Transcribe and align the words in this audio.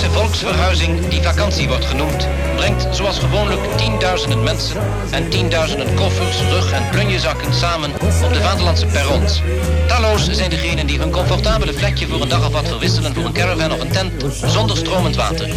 jaarlijkse 0.00 0.20
volksverhuizing 0.20 1.08
die 1.08 1.22
vakantie 1.22 1.68
wordt 1.68 1.84
genoemd, 1.84 2.28
brengt 2.56 2.96
zoals 2.96 3.18
gewoonlijk 3.18 3.60
tienduizenden 3.76 4.42
mensen 4.42 4.82
en 5.10 5.28
tienduizenden 5.28 5.94
koffers, 5.94 6.40
rug- 6.40 6.72
en 6.72 6.88
plunjezakken 6.90 7.54
samen 7.54 7.92
op 7.92 8.32
de 8.32 8.40
vaderlandse 8.42 8.86
perrons. 8.86 9.42
Talloos 9.88 10.30
zijn 10.30 10.50
degenen 10.50 10.86
die 10.86 10.98
hun 10.98 11.10
comfortabele 11.10 11.72
vlekje 11.72 12.06
voor 12.06 12.20
een 12.20 12.28
dag 12.28 12.46
of 12.46 12.52
wat 12.52 12.68
verwisselen 12.68 13.14
voor 13.14 13.24
een 13.24 13.32
caravan 13.32 13.72
of 13.72 13.80
een 13.80 13.90
tent 13.90 14.12
zonder 14.44 14.76
stromend 14.76 15.16
water. 15.16 15.48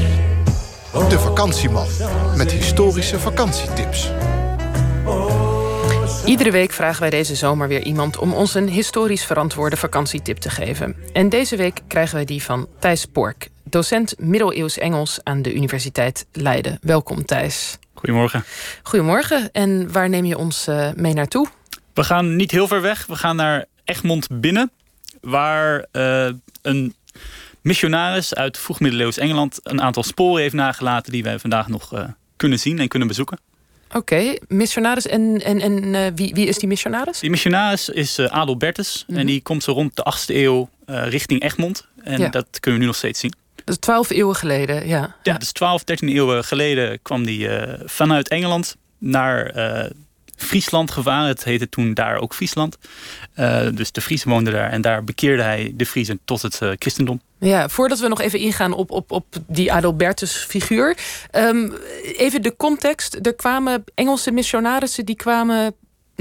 De 1.09 1.19
vakantieman 1.19 1.87
met 2.35 2.51
historische 2.51 3.19
vakantietips. 3.19 4.09
Iedere 6.25 6.51
week 6.51 6.71
vragen 6.71 7.01
wij 7.01 7.09
deze 7.09 7.35
zomer 7.35 7.67
weer 7.67 7.83
iemand 7.83 8.17
om 8.17 8.33
ons 8.33 8.53
een 8.53 8.69
historisch 8.69 9.25
verantwoorde 9.25 9.77
vakantietip 9.77 10.37
te 10.37 10.49
geven. 10.49 10.95
En 11.13 11.29
deze 11.29 11.55
week 11.55 11.81
krijgen 11.87 12.15
wij 12.15 12.25
die 12.25 12.43
van 12.43 12.67
Thijs 12.79 13.05
Pork, 13.05 13.49
docent 13.69 14.13
middeleeuws 14.17 14.77
Engels 14.77 15.19
aan 15.23 15.41
de 15.41 15.53
Universiteit 15.53 16.25
Leiden. 16.31 16.77
Welkom 16.81 17.25
Thijs. 17.25 17.77
Goedemorgen. 17.93 18.43
Goedemorgen. 18.83 19.51
En 19.51 19.91
waar 19.91 20.09
neem 20.09 20.25
je 20.25 20.37
ons 20.37 20.67
uh, 20.67 20.89
mee 20.95 21.13
naartoe? 21.13 21.47
We 21.93 22.03
gaan 22.03 22.35
niet 22.35 22.51
heel 22.51 22.67
ver 22.67 22.81
weg. 22.81 23.05
We 23.05 23.15
gaan 23.15 23.35
naar 23.35 23.65
Egmond 23.83 24.27
binnen, 24.31 24.71
waar 25.21 25.85
uh, 25.91 26.29
een 26.61 26.95
missionaris 27.61 28.33
uit 28.33 28.57
vroeg-middeleeuws 28.57 29.17
Engeland 29.17 29.59
een 29.63 29.81
aantal 29.81 30.03
sporen 30.03 30.41
heeft 30.41 30.53
nagelaten 30.53 31.11
die 31.11 31.23
wij 31.23 31.39
vandaag 31.39 31.67
nog 31.67 31.93
uh, 31.93 32.03
kunnen 32.35 32.59
zien 32.59 32.79
en 32.79 32.87
kunnen 32.87 33.07
bezoeken. 33.07 33.39
Oké, 33.87 33.97
okay. 33.97 34.41
missionaris. 34.47 35.07
En, 35.07 35.41
en, 35.43 35.59
en 35.59 35.83
uh, 35.83 36.05
wie, 36.15 36.33
wie 36.33 36.47
is 36.47 36.57
die 36.57 36.67
missionaris? 36.67 37.19
Die 37.19 37.29
missionaris 37.29 37.89
is 37.89 38.19
uh, 38.19 38.25
Adelbertus. 38.25 39.03
Mm 39.07 39.13
-hmm. 39.13 39.21
En 39.21 39.27
die 39.27 39.41
komt 39.41 39.63
zo 39.63 39.71
rond 39.71 39.95
de 39.95 40.13
8e 40.17 40.35
eeuw 40.35 40.69
richting 40.85 41.41
Egmond. 41.41 41.87
En 42.03 42.19
ja. 42.19 42.29
dat 42.29 42.59
kunnen 42.59 42.79
we 42.79 42.85
nu 42.85 42.91
nog 42.91 42.95
steeds 42.95 43.19
zien. 43.19 43.33
Is 43.69 43.77
12 43.77 44.09
eeuwen 44.09 44.35
geleden, 44.35 44.87
ja. 44.87 45.15
Ja, 45.23 45.37
dus 45.37 45.51
12, 45.51 45.83
13 45.83 46.09
eeuwen 46.09 46.43
geleden 46.43 47.01
kwam 47.01 47.25
die 47.25 47.49
vanuit 47.85 48.27
Engeland 48.27 48.75
naar 48.97 49.53
Friesland 50.35 50.91
gevaren. 50.91 51.27
Het 51.27 51.43
heette 51.43 51.69
toen 51.69 51.93
daar 51.93 52.17
ook 52.17 52.33
Friesland. 52.33 52.77
Uh, 53.35 53.61
dus 53.73 53.91
de 53.91 54.01
Friesen 54.01 54.29
woonden 54.29 54.53
daar. 54.53 54.69
En 54.69 54.81
daar 54.81 55.03
bekeerde 55.03 55.43
hij 55.43 55.73
de 55.75 55.85
Friesen 55.85 56.19
tot 56.25 56.41
het 56.41 56.59
christendom. 56.77 57.21
Ja, 57.39 57.69
voordat 57.69 57.99
we 57.99 58.07
nog 58.07 58.21
even 58.21 58.39
ingaan 58.39 58.73
op, 58.73 58.91
op, 58.91 59.11
op 59.11 59.25
die 59.47 59.73
Adalbertus 59.73 60.33
figuur. 60.33 60.97
Um, 61.31 61.73
even 62.17 62.41
de 62.41 62.55
context. 62.55 63.19
Er 63.21 63.35
kwamen 63.35 63.83
Engelse 63.95 64.31
missionarissen 64.31 65.05
die 65.05 65.15
kwamen 65.15 65.75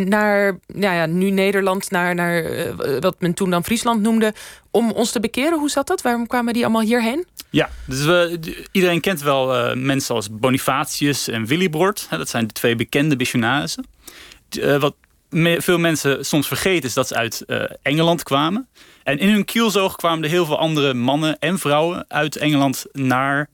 naar 0.06 0.58
ja, 0.66 1.06
nu 1.06 1.30
Nederland, 1.30 1.90
naar, 1.90 2.14
naar 2.14 2.52
uh, 2.52 2.72
wat 3.00 3.16
men 3.18 3.34
toen 3.34 3.50
dan 3.50 3.64
Friesland 3.64 4.02
noemde, 4.02 4.34
om 4.70 4.90
ons 4.90 5.10
te 5.10 5.20
bekeren. 5.20 5.58
Hoe 5.58 5.70
zat 5.70 5.86
dat? 5.86 6.02
Waarom 6.02 6.26
kwamen 6.26 6.52
die 6.52 6.62
allemaal 6.64 6.82
hierheen? 6.82 7.26
Ja, 7.50 7.70
dus 7.86 8.04
we, 8.04 8.38
iedereen 8.72 9.00
kent 9.00 9.22
wel 9.22 9.56
uh, 9.56 9.74
mensen 9.74 10.14
als 10.14 10.28
Bonifatius 10.30 11.28
en 11.28 11.46
Willibrord. 11.46 12.06
Dat 12.10 12.28
zijn 12.28 12.46
de 12.46 12.52
twee 12.52 12.76
bekende 12.76 13.16
missionarissen. 13.16 13.86
Uh, 14.58 14.76
wat 14.76 14.94
veel 15.58 15.78
mensen 15.78 16.24
soms 16.24 16.46
vergeten 16.46 16.88
is 16.88 16.94
dat 16.94 17.08
ze 17.08 17.14
uit 17.14 17.44
Engeland 17.82 18.22
kwamen. 18.22 18.68
En 19.02 19.18
in 19.18 19.28
hun 19.28 19.44
kielzoog 19.44 19.96
kwamen 19.96 20.24
er 20.24 20.30
heel 20.30 20.46
veel 20.46 20.58
andere 20.58 20.94
mannen 20.94 21.38
en 21.38 21.58
vrouwen 21.58 22.04
uit 22.08 22.36
Engeland 22.36 22.84
naar, 22.92 23.48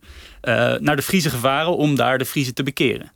naar 0.78 0.96
de 0.96 1.02
Friese 1.02 1.30
gevaren 1.30 1.76
om 1.76 1.96
daar 1.96 2.18
de 2.18 2.24
Friese 2.24 2.52
te 2.52 2.62
bekeren. 2.62 3.12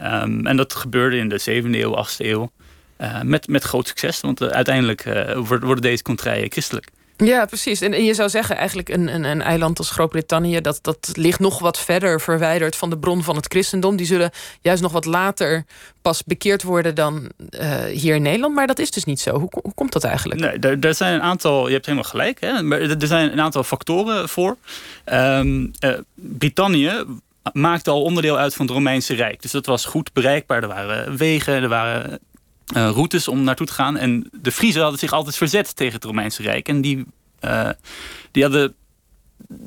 Um, 0.00 0.46
en 0.46 0.56
dat 0.56 0.74
gebeurde 0.74 1.16
in 1.16 1.28
de 1.28 1.40
7e 1.40 1.70
eeuw, 1.70 2.06
8e 2.06 2.16
eeuw. 2.18 2.50
Uh, 2.98 3.20
met, 3.22 3.48
met 3.48 3.62
groot 3.62 3.86
succes, 3.88 4.20
want 4.20 4.42
uh, 4.42 4.48
uiteindelijk 4.48 5.04
uh, 5.04 5.36
worden 5.46 5.80
deze 5.80 6.02
contraien 6.02 6.50
christelijk. 6.50 6.88
Ja, 7.16 7.44
precies. 7.44 7.80
En 7.80 8.04
je 8.04 8.14
zou 8.14 8.28
zeggen, 8.28 8.56
eigenlijk 8.56 8.88
een, 8.88 9.14
een, 9.14 9.24
een 9.24 9.42
eiland 9.42 9.78
als 9.78 9.90
Groot-Brittannië... 9.90 10.60
Dat, 10.60 10.78
dat 10.82 11.10
ligt 11.12 11.38
nog 11.38 11.58
wat 11.58 11.78
verder 11.78 12.20
verwijderd 12.20 12.76
van 12.76 12.90
de 12.90 12.98
bron 12.98 13.22
van 13.22 13.36
het 13.36 13.46
christendom. 13.46 13.96
Die 13.96 14.06
zullen 14.06 14.30
juist 14.60 14.82
nog 14.82 14.92
wat 14.92 15.04
later 15.04 15.64
pas 16.02 16.24
bekeerd 16.24 16.62
worden 16.62 16.94
dan 16.94 17.30
hier 17.88 18.14
in 18.14 18.22
Nederland. 18.22 18.54
Maar 18.54 18.66
dat 18.66 18.78
is 18.78 18.90
dus 18.90 19.04
niet 19.04 19.20
zo. 19.20 19.38
Hoe, 19.38 19.48
hoe 19.62 19.74
komt 19.74 19.92
dat 19.92 20.04
eigenlijk? 20.04 20.40
Nee, 20.40 20.58
er, 20.58 20.80
er, 20.80 20.94
zijn 20.94 21.14
een 21.14 21.22
aantal... 21.22 21.66
Je 21.66 21.72
hebt 21.72 21.86
helemaal 21.86 22.10
gelijk. 22.10 22.40
Hè? 22.40 22.62
Maar 22.62 22.80
er 22.80 23.06
zijn 23.06 23.32
een 23.32 23.40
aantal 23.40 23.64
factoren 23.64 24.28
voor. 24.28 24.56
Um, 25.04 25.70
Brittannië 26.14 27.04
maakte 27.52 27.90
al 27.90 28.02
onderdeel 28.02 28.38
uit 28.38 28.54
van 28.54 28.66
het 28.66 28.74
Romeinse 28.74 29.14
Rijk. 29.14 29.42
Dus 29.42 29.50
dat 29.50 29.66
was 29.66 29.84
goed 29.84 30.12
bereikbaar. 30.12 30.62
Er 30.62 30.68
waren 30.68 31.16
wegen, 31.16 31.54
er 31.54 31.68
waren 31.68 32.18
uh, 32.76 32.90
routes 32.90 33.28
om 33.28 33.42
naartoe 33.42 33.66
te 33.66 33.72
gaan. 33.72 33.96
En 33.96 34.30
de 34.32 34.52
Friezen 34.52 34.80
hadden 34.80 34.98
zich 34.98 35.12
altijd 35.12 35.36
verzet 35.36 35.76
tegen 35.76 35.94
het 35.94 36.04
Romeinse 36.04 36.42
Rijk. 36.42 36.68
En 36.68 36.80
die, 36.80 37.04
uh, 37.40 37.68
die, 38.30 38.42
hadden, 38.42 38.74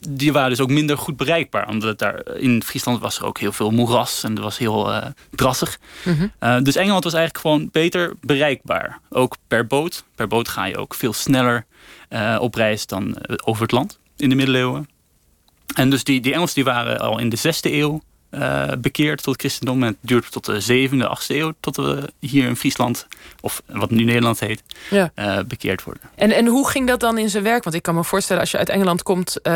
die 0.09 0.33
waren 0.33 0.49
dus 0.49 0.59
ook 0.59 0.69
minder 0.69 0.97
goed 0.97 1.17
bereikbaar. 1.17 1.67
Omdat 1.67 1.99
daar 1.99 2.35
in 2.35 2.63
Friesland 2.63 2.99
was 2.99 3.17
er 3.17 3.25
ook 3.25 3.39
heel 3.39 3.51
veel 3.51 3.71
moeras. 3.71 4.23
En 4.23 4.31
het 4.31 4.39
was 4.39 4.57
heel 4.57 4.89
uh, 4.89 5.05
drassig. 5.29 5.79
Mm 6.03 6.31
-hmm. 6.39 6.63
dus 6.63 6.75
Engeland 6.75 7.03
was 7.03 7.13
eigenlijk 7.13 7.45
gewoon 7.45 7.69
beter 7.71 8.13
bereikbaar. 8.21 8.99
Ook 9.09 9.35
per 9.47 9.67
boot. 9.67 10.03
Per 10.15 10.27
boot 10.27 10.47
ga 10.47 10.65
je 10.65 10.77
ook 10.77 10.93
veel 10.93 11.13
sneller 11.13 11.65
op 12.39 12.55
reis 12.55 12.85
dan 12.85 13.17
over 13.43 13.61
het 13.61 13.71
land 13.71 13.99
in 14.17 14.29
de 14.29 14.35
middeleeuwen. 14.35 14.89
En 15.75 15.89
dus 15.89 16.03
die, 16.03 16.21
die 16.21 16.33
Engelsen 16.33 16.55
die 16.55 16.63
waren 16.63 16.99
al 16.99 17.19
in 17.19 17.29
de 17.29 17.37
6e 17.37 17.71
eeuw 17.71 18.01
uh, 18.31 18.71
bekeerd 18.79 19.23
tot 19.23 19.33
het 19.33 19.41
christendom. 19.41 19.83
En 19.83 19.87
het 19.87 19.97
duurde 20.01 20.27
tot 20.29 20.45
de 20.45 20.87
7e, 20.89 21.21
8e 21.21 21.27
eeuw 21.27 21.53
tot 21.59 21.75
we 21.75 22.09
hier 22.19 22.47
in 22.47 22.55
Friesland, 22.55 23.07
of 23.41 23.61
wat 23.65 23.89
nu 23.89 24.03
Nederland 24.03 24.39
heet, 24.39 24.63
ja. 24.89 25.11
uh, 25.15 25.39
bekeerd 25.47 25.83
worden. 25.83 26.03
En, 26.15 26.31
en 26.31 26.45
hoe 26.45 26.69
ging 26.69 26.87
dat 26.87 26.99
dan 26.99 27.17
in 27.17 27.29
zijn 27.29 27.43
werk? 27.43 27.63
Want 27.63 27.75
ik 27.75 27.81
kan 27.81 27.95
me 27.95 28.03
voorstellen 28.03 28.41
als 28.41 28.51
je 28.51 28.57
uit 28.57 28.69
Engeland 28.69 29.03
komt 29.03 29.37
uh, 29.43 29.53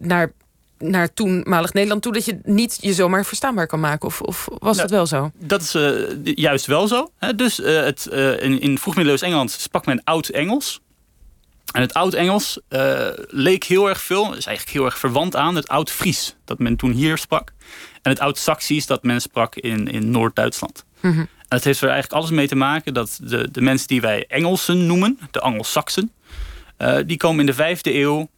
naar, 0.00 0.32
naar 0.78 1.14
toenmalig 1.14 1.72
Nederland 1.72 2.02
toe, 2.02 2.12
dat 2.12 2.24
je 2.24 2.38
niet 2.42 2.78
je 2.80 2.94
zomaar 2.94 3.24
verstaanbaar 3.24 3.66
kan 3.66 3.80
maken. 3.80 4.08
Of, 4.08 4.20
of 4.20 4.48
was 4.58 4.76
nou, 4.76 4.88
dat 4.88 4.90
wel 4.90 5.06
zo? 5.06 5.30
Dat 5.38 5.60
is 5.60 5.76
juist 6.34 6.66
wel 6.66 6.88
zo. 6.88 7.10
Hè? 7.18 7.34
Dus 7.34 7.56
het, 7.56 8.06
in, 8.40 8.60
in 8.60 8.78
vroegmiddeleeuws 8.78 9.22
Engeland 9.22 9.50
sprak 9.50 9.86
men 9.86 10.00
oud-Engels. 10.04 10.80
En 11.76 11.82
het 11.82 11.94
Oud-Engels 11.94 12.60
uh, 12.68 13.08
leek 13.28 13.64
heel 13.64 13.88
erg 13.88 14.00
veel, 14.00 14.34
is 14.34 14.46
eigenlijk 14.46 14.76
heel 14.76 14.84
erg 14.84 14.98
verwant 14.98 15.36
aan 15.36 15.54
het 15.54 15.68
Oud-Fries, 15.68 16.36
dat 16.44 16.58
men 16.58 16.76
toen 16.76 16.90
hier 16.90 17.18
sprak. 17.18 17.52
En 18.02 18.10
het 18.10 18.20
Oud-Saxisch, 18.20 18.86
dat 18.86 19.02
men 19.02 19.20
sprak 19.20 19.54
in, 19.54 19.88
in 19.88 20.10
Noord-Duitsland. 20.10 20.84
Mm 21.00 21.12
-hmm. 21.12 21.20
En 21.20 21.56
het 21.56 21.64
heeft 21.64 21.80
er 21.80 21.88
eigenlijk 21.88 22.18
alles 22.20 22.30
mee 22.30 22.48
te 22.48 22.54
maken 22.54 22.94
dat 22.94 23.18
de, 23.22 23.50
de 23.50 23.60
mensen 23.60 23.88
die 23.88 24.00
wij 24.00 24.24
Engelsen 24.28 24.86
noemen, 24.86 25.18
de 25.30 25.40
Angelsaksen, 25.40 26.12
uh, 26.78 26.96
die 27.06 27.16
komen 27.16 27.40
in 27.40 27.46
de 27.46 27.54
vijfde 27.54 27.94
eeuw 27.94 28.28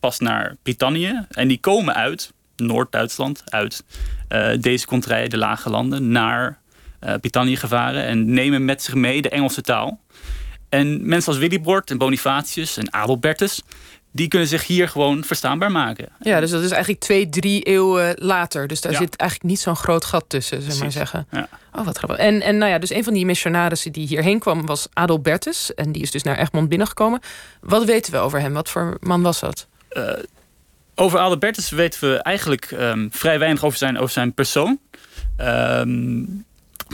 pas 0.00 0.18
naar 0.18 0.56
Brittannië. 0.62 1.26
En 1.30 1.48
die 1.48 1.60
komen 1.60 1.94
uit 1.94 2.32
Noord-Duitsland, 2.56 3.42
uit 3.44 3.84
uh, 4.28 4.50
deze 4.60 4.86
contraien, 4.86 5.30
de 5.30 5.38
lage 5.38 5.70
landen, 5.70 6.10
naar 6.10 6.60
Brittannië 7.20 7.56
gevaren. 7.56 8.04
En 8.04 8.32
nemen 8.32 8.64
met 8.64 8.82
zich 8.82 8.94
mee 8.94 9.22
de 9.22 9.28
Engelse 9.28 9.62
taal. 9.62 10.00
En 10.72 11.08
mensen 11.08 11.32
als 11.32 11.40
Willibrord 11.40 11.90
en 11.90 11.98
Bonifatius 11.98 12.76
en 12.76 12.92
Adelbertus... 12.92 13.62
die 14.10 14.28
kunnen 14.28 14.48
zich 14.48 14.66
hier 14.66 14.88
gewoon 14.88 15.24
verstaanbaar 15.24 15.70
maken. 15.70 16.08
Ja, 16.20 16.40
dus 16.40 16.50
dat 16.50 16.62
is 16.62 16.70
eigenlijk 16.70 17.00
twee, 17.00 17.28
drie 17.28 17.62
eeuwen 17.62 18.14
later. 18.18 18.66
Dus 18.66 18.80
daar 18.80 18.92
ja. 18.92 18.98
zit 18.98 19.16
eigenlijk 19.16 19.50
niet 19.50 19.60
zo'n 19.60 19.76
groot 19.76 20.04
gat 20.04 20.24
tussen, 20.28 20.62
zullen 20.62 20.78
maar 20.78 20.92
zeggen. 20.92 21.26
Ja. 21.30 21.48
Oh, 21.72 21.84
wat 21.84 21.98
grappig. 21.98 22.18
En, 22.18 22.40
en 22.40 22.58
nou 22.58 22.70
ja, 22.70 22.78
dus 22.78 22.90
een 22.90 23.04
van 23.04 23.14
die 23.14 23.26
missionarissen 23.26 23.92
die 23.92 24.06
hierheen 24.06 24.38
kwam... 24.38 24.66
was 24.66 24.86
Adelbertus. 24.92 25.74
En 25.74 25.92
die 25.92 26.02
is 26.02 26.10
dus 26.10 26.22
naar 26.22 26.38
Egmond 26.38 26.68
binnengekomen. 26.68 27.20
Wat 27.60 27.84
weten 27.84 28.12
we 28.12 28.18
over 28.18 28.40
hem? 28.40 28.52
Wat 28.52 28.68
voor 28.68 28.96
man 29.00 29.22
was 29.22 29.40
dat? 29.40 29.66
Uh, 29.92 30.12
over 30.94 31.18
Adelbertus 31.18 31.70
weten 31.70 32.00
we 32.00 32.22
eigenlijk 32.22 32.70
um, 32.70 33.08
vrij 33.12 33.38
weinig 33.38 33.64
over 33.64 33.78
zijn, 33.78 33.98
over 33.98 34.12
zijn 34.12 34.34
persoon. 34.34 34.78
Um, 35.40 36.44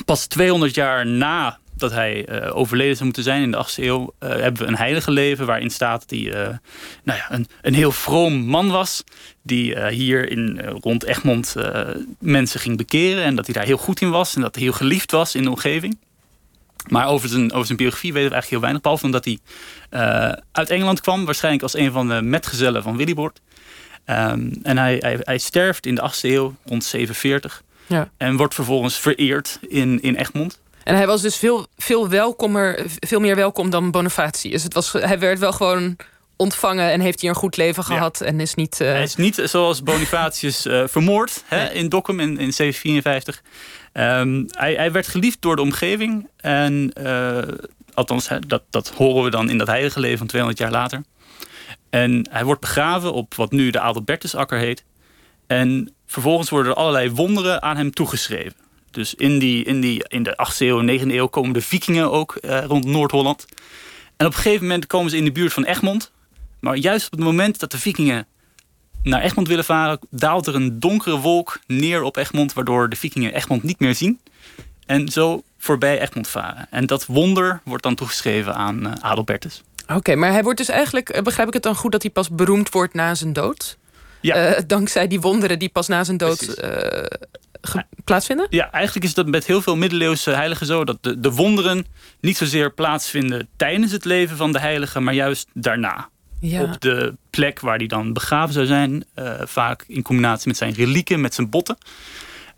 pas 0.04 0.26
200 0.26 0.74
jaar 0.74 1.06
na 1.06 1.58
dat 1.80 1.90
hij 1.90 2.28
uh, 2.28 2.56
overleden 2.56 2.92
zou 2.92 3.04
moeten 3.04 3.22
zijn 3.22 3.42
in 3.42 3.50
de 3.50 3.66
8e 3.66 3.84
eeuw, 3.84 4.14
uh, 4.20 4.28
hebben 4.28 4.62
we 4.62 4.68
een 4.68 4.76
heilige 4.76 5.10
leven 5.10 5.46
waarin 5.46 5.70
staat 5.70 6.00
dat 6.00 6.10
hij 6.10 6.18
uh, 6.18 6.56
nou 7.02 7.18
ja, 7.18 7.26
een, 7.32 7.46
een 7.62 7.74
heel 7.74 7.92
vroom 7.92 8.34
man 8.34 8.70
was. 8.70 9.04
Die 9.42 9.86
hier 9.86 10.30
in, 10.30 10.60
rond 10.60 11.04
Egmond 11.04 11.54
mensen 12.18 12.60
ging 12.60 12.76
bekeren. 12.76 13.24
En 13.24 13.34
dat 13.34 13.44
hij 13.44 13.54
daar 13.54 13.64
heel 13.64 13.76
goed 13.76 14.00
in 14.00 14.10
was 14.10 14.34
en 14.34 14.40
dat 14.40 14.54
hij 14.54 14.64
heel 14.64 14.72
geliefd 14.72 15.10
was 15.10 15.34
in 15.34 15.42
de 15.42 15.50
omgeving. 15.50 15.98
Maar 16.88 17.06
over 17.06 17.28
zijn, 17.28 17.52
over 17.52 17.66
zijn 17.66 17.78
biografie 17.78 18.12
weten 18.12 18.28
we 18.28 18.34
eigenlijk 18.34 18.50
heel 18.50 18.60
weinig. 18.60 18.82
Behalve 18.82 19.04
omdat 19.04 19.24
hij 19.24 19.38
uit 20.52 20.70
Engeland 20.70 21.00
kwam. 21.00 21.24
Waarschijnlijk 21.24 21.62
als 21.62 21.76
een 21.76 21.92
van 21.92 22.08
de 22.08 22.22
metgezellen 22.22 22.82
van 22.82 22.96
Willibord. 22.96 23.40
Um, 24.10 24.52
en 24.62 24.78
hij, 24.78 24.96
hij, 25.00 25.18
hij 25.20 25.38
sterft 25.38 25.86
in 25.86 25.94
de 25.94 26.10
8e 26.12 26.20
eeuw, 26.20 26.54
rond 26.64 26.84
47. 26.84 27.62
Ja. 27.86 28.10
En 28.16 28.36
wordt 28.36 28.54
vervolgens 28.54 28.98
vereerd 28.98 29.58
in, 29.68 30.02
in 30.02 30.16
Egmond. 30.16 30.60
En 30.88 30.96
hij 30.96 31.06
was 31.06 31.22
dus 31.22 31.36
veel, 31.36 31.66
veel, 31.76 32.08
welkomer, 32.08 32.84
veel 32.86 33.20
meer 33.20 33.36
welkom 33.36 33.70
dan 33.70 33.90
Bonifatius. 33.90 34.62
Het 34.62 34.74
was, 34.74 34.92
hij 34.92 35.18
werd 35.18 35.38
wel 35.38 35.52
gewoon 35.52 35.96
ontvangen 36.36 36.90
en 36.90 37.00
heeft 37.00 37.20
hier 37.20 37.30
een 37.30 37.36
goed 37.36 37.56
leven 37.56 37.84
gehad. 37.84 38.18
Ja. 38.18 38.26
En 38.26 38.40
is 38.40 38.54
niet, 38.54 38.80
uh... 38.80 38.88
Hij 38.88 39.02
is 39.02 39.16
niet 39.16 39.40
zoals 39.44 39.82
Bonifatius 39.82 40.66
uh, 40.66 40.82
vermoord 40.86 41.44
hè, 41.46 41.62
nee. 41.62 41.72
in 41.72 41.88
Dokkum 41.88 42.20
in, 42.20 42.28
in 42.28 42.52
1754. 42.56 43.42
Um, 43.92 44.46
hij, 44.50 44.74
hij, 44.74 44.92
werd 44.92 45.08
geliefd 45.08 45.42
door 45.42 45.56
de 45.56 45.62
omgeving. 45.62 46.28
En 46.36 46.92
uh, 47.00 47.38
althans, 47.94 48.28
hè, 48.28 48.38
dat, 48.38 48.62
dat 48.70 48.88
horen 48.88 49.24
we 49.24 49.30
dan 49.30 49.50
in 49.50 49.58
dat 49.58 49.66
heilige 49.66 50.00
leven 50.00 50.18
van 50.18 50.26
200 50.26 50.62
jaar 50.62 50.72
later. 50.72 51.02
En 51.90 52.28
hij 52.30 52.44
wordt 52.44 52.60
begraven 52.60 53.12
op 53.12 53.34
wat 53.34 53.50
nu 53.50 53.70
de 53.70 53.80
Adelbertusakker 53.80 54.58
heet. 54.58 54.84
En 55.46 55.94
vervolgens 56.06 56.50
worden 56.50 56.72
er 56.72 56.78
allerlei 56.78 57.10
wonderen 57.10 57.62
aan 57.62 57.76
hem 57.76 57.90
toegeschreven. 57.90 58.67
Dus 58.98 59.14
in, 59.14 59.38
die, 59.38 59.64
in, 59.64 59.80
die, 59.80 60.04
in 60.08 60.22
de 60.22 60.38
8e 60.52 60.56
eeuw 60.58 60.80
en 60.80 61.00
9e 61.00 61.06
eeuw 61.06 61.26
komen 61.26 61.52
de 61.52 61.60
vikingen 61.60 62.10
ook 62.10 62.34
eh, 62.34 62.64
rond 62.64 62.84
Noord-Holland. 62.84 63.44
En 64.16 64.26
op 64.26 64.32
een 64.32 64.38
gegeven 64.38 64.62
moment 64.62 64.86
komen 64.86 65.10
ze 65.10 65.16
in 65.16 65.24
de 65.24 65.32
buurt 65.32 65.52
van 65.52 65.64
Egmond. 65.64 66.12
Maar 66.60 66.76
juist 66.76 67.06
op 67.06 67.12
het 67.12 67.20
moment 67.20 67.60
dat 67.60 67.70
de 67.70 67.78
vikingen 67.78 68.26
naar 69.02 69.22
Egmond 69.22 69.48
willen 69.48 69.64
varen... 69.64 69.98
daalt 70.10 70.46
er 70.46 70.54
een 70.54 70.80
donkere 70.80 71.18
wolk 71.18 71.58
neer 71.66 72.02
op 72.02 72.16
Egmond... 72.16 72.52
waardoor 72.52 72.88
de 72.88 72.96
vikingen 72.96 73.34
Egmond 73.34 73.62
niet 73.62 73.78
meer 73.80 73.94
zien. 73.94 74.20
En 74.86 75.08
zo 75.08 75.42
voorbij 75.58 76.00
Egmond 76.00 76.28
varen. 76.28 76.66
En 76.70 76.86
dat 76.86 77.06
wonder 77.06 77.60
wordt 77.64 77.82
dan 77.82 77.94
toegeschreven 77.94 78.54
aan 78.54 78.86
uh, 78.86 78.92
Adelbertus. 79.00 79.62
Oké, 79.94 80.14
maar 80.14 80.32
hij 80.32 80.42
wordt 80.42 80.58
dus 80.58 80.68
eigenlijk... 80.68 81.08
Eh, 81.08 81.22
begrijp 81.22 81.48
ik 81.48 81.54
het 81.54 81.62
dan 81.62 81.76
goed 81.76 81.92
dat 81.92 82.02
hij 82.02 82.10
pas 82.10 82.30
beroemd 82.30 82.70
wordt 82.70 82.94
na 82.94 83.14
zijn 83.14 83.32
dood? 83.32 83.76
Ja. 84.20 84.56
Uh, 84.56 84.62
dankzij 84.66 85.06
die 85.06 85.20
wonderen 85.20 85.58
die 85.58 85.68
pas 85.68 85.88
na 85.88 86.04
zijn 86.04 86.16
dood 86.16 86.60
plaatsvinden? 88.04 88.46
Ja, 88.50 88.70
eigenlijk 88.70 89.04
is 89.06 89.14
dat 89.14 89.26
met 89.26 89.46
heel 89.46 89.62
veel 89.62 89.76
middeleeuwse 89.76 90.30
heiligen 90.30 90.66
zo... 90.66 90.84
dat 90.84 90.98
de, 91.00 91.20
de 91.20 91.32
wonderen 91.32 91.86
niet 92.20 92.36
zozeer 92.36 92.72
plaatsvinden 92.72 93.48
tijdens 93.56 93.92
het 93.92 94.04
leven 94.04 94.36
van 94.36 94.52
de 94.52 94.60
heilige... 94.60 95.00
maar 95.00 95.14
juist 95.14 95.48
daarna. 95.54 96.08
Ja. 96.40 96.62
Op 96.62 96.80
de 96.80 97.16
plek 97.30 97.60
waar 97.60 97.76
hij 97.76 97.86
dan 97.86 98.12
begraven 98.12 98.54
zou 98.54 98.66
zijn. 98.66 99.04
Uh, 99.14 99.32
vaak 99.44 99.84
in 99.86 100.02
combinatie 100.02 100.48
met 100.48 100.56
zijn 100.56 100.72
relieken, 100.72 101.20
met 101.20 101.34
zijn 101.34 101.50
botten. 101.50 101.76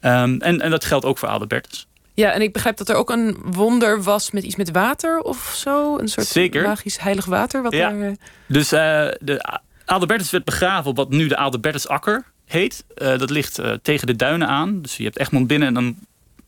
Um, 0.00 0.40
en, 0.40 0.60
en 0.60 0.70
dat 0.70 0.84
geldt 0.84 1.04
ook 1.04 1.18
voor 1.18 1.28
Adelbertus. 1.28 1.86
Ja, 2.14 2.32
en 2.32 2.42
ik 2.42 2.52
begrijp 2.52 2.76
dat 2.76 2.88
er 2.88 2.96
ook 2.96 3.10
een 3.10 3.36
wonder 3.44 4.02
was 4.02 4.30
met 4.30 4.42
iets 4.42 4.56
met 4.56 4.70
water 4.70 5.20
of 5.20 5.52
zo. 5.56 5.98
Een 5.98 6.08
soort 6.08 6.26
Zeker. 6.26 6.62
magisch 6.62 6.98
heilig 6.98 7.24
water. 7.24 7.62
Wat 7.62 7.72
ja. 7.72 7.90
Er... 7.90 8.16
Dus 8.46 8.72
uh, 8.72 8.80
de 9.20 9.60
Adelbertus 9.84 10.30
werd 10.30 10.44
begraven 10.44 10.90
op 10.90 10.96
wat 10.96 11.10
nu 11.10 11.26
de 11.26 11.36
Adelbertusakker 11.36 12.24
heet. 12.50 12.84
Uh, 12.96 13.18
dat 13.18 13.30
ligt 13.30 13.60
uh, 13.60 13.72
tegen 13.82 14.06
de 14.06 14.16
duinen 14.16 14.48
aan. 14.48 14.82
Dus 14.82 14.96
je 14.96 15.04
hebt 15.04 15.18
Egmond 15.18 15.46
binnen 15.46 15.68
en 15.68 15.74
dan 15.74 15.96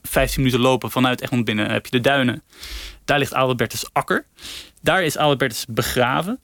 15 0.03 0.43
minuten 0.43 0.63
lopen 0.63 0.91
vanuit 0.91 1.23
Egmond 1.23 1.45
binnen 1.45 1.71
heb 1.71 1.85
je 1.85 1.91
de 1.91 2.01
duinen. 2.01 2.43
Daar 3.05 3.19
ligt 3.19 3.35
Adelbertus 3.35 3.85
akker. 3.93 4.27
Daar 4.81 5.03
is 5.03 5.17
Adelbertus 5.17 5.67
begraven. 5.69 6.39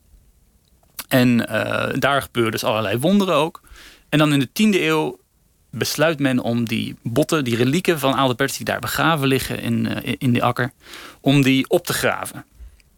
En 1.09 1.29
uh, 1.29 1.89
daar 1.93 2.23
gebeuren 2.23 2.53
dus 2.53 2.65
allerlei 2.65 2.99
wonderen 2.99 3.35
ook. 3.35 3.61
En 4.09 4.19
dan 4.19 4.33
in 4.33 4.39
de 4.39 4.49
10e 4.49 4.81
eeuw 4.81 5.21
besluit 5.71 6.19
men 6.19 6.39
om 6.39 6.65
die 6.65 6.97
botten, 7.03 7.45
die 7.45 7.57
relieken 7.57 7.99
van 7.99 8.15
Adelbertus 8.15 8.57
die 8.57 8.67
daar 8.67 8.81
begraven 8.81 9.29
liggen 9.29 9.61
in, 9.61 10.03
in 10.19 10.33
die 10.33 10.43
akker, 10.43 10.73
om 11.21 11.43
die 11.43 11.69
op 11.69 11.87
te 11.87 11.93
graven. 11.93 12.45